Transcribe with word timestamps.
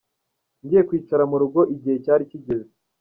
Ngiye 0.63 0.81
kwicara 0.87 1.23
mu 1.31 1.37
rugo 1.41 1.59
igihe 1.73 1.95
cyari 2.05 2.23
kigeze. 2.31 2.71